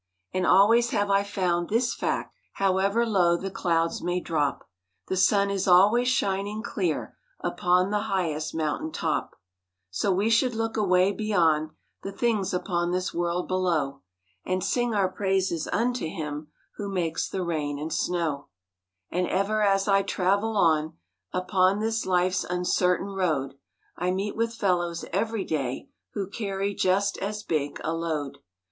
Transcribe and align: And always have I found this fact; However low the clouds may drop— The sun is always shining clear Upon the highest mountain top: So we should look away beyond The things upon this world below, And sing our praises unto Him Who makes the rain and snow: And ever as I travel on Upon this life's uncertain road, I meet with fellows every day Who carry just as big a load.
And 0.33 0.47
always 0.47 0.89
have 0.89 1.11
I 1.11 1.21
found 1.23 1.69
this 1.69 1.93
fact; 1.93 2.33
However 2.53 3.05
low 3.05 3.37
the 3.37 3.51
clouds 3.51 4.01
may 4.01 4.19
drop— 4.19 4.67
The 5.09 5.15
sun 5.15 5.51
is 5.51 5.67
always 5.67 6.07
shining 6.07 6.63
clear 6.63 7.15
Upon 7.41 7.91
the 7.91 7.99
highest 8.09 8.55
mountain 8.55 8.91
top: 8.91 9.35
So 9.91 10.11
we 10.11 10.31
should 10.31 10.55
look 10.55 10.75
away 10.75 11.11
beyond 11.11 11.69
The 12.01 12.11
things 12.11 12.51
upon 12.51 12.89
this 12.89 13.13
world 13.13 13.47
below, 13.47 14.01
And 14.43 14.63
sing 14.63 14.95
our 14.95 15.07
praises 15.07 15.67
unto 15.67 16.07
Him 16.07 16.47
Who 16.77 16.89
makes 16.91 17.29
the 17.29 17.43
rain 17.43 17.77
and 17.77 17.93
snow: 17.93 18.47
And 19.11 19.27
ever 19.27 19.61
as 19.61 19.87
I 19.87 20.01
travel 20.01 20.57
on 20.57 20.97
Upon 21.31 21.79
this 21.79 22.07
life's 22.07 22.43
uncertain 22.43 23.09
road, 23.13 23.53
I 23.97 24.09
meet 24.09 24.35
with 24.35 24.55
fellows 24.55 25.05
every 25.13 25.43
day 25.45 25.89
Who 26.15 26.27
carry 26.27 26.73
just 26.73 27.19
as 27.19 27.43
big 27.43 27.79
a 27.83 27.93
load. 27.93 28.39